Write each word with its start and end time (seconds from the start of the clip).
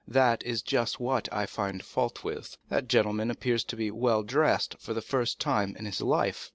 "That 0.07 0.41
is 0.41 0.63
just 0.63 0.99
what 0.99 1.31
I 1.31 1.45
find 1.45 1.83
fault 1.85 2.23
with. 2.23 2.57
That 2.69 2.87
gentleman 2.87 3.29
appears 3.29 3.63
to 3.65 3.75
be 3.75 3.91
well 3.91 4.23
dressed 4.23 4.77
for 4.79 4.95
the 4.95 4.99
first 5.03 5.39
time 5.39 5.75
in 5.77 5.85
his 5.85 6.01
life." 6.01 6.49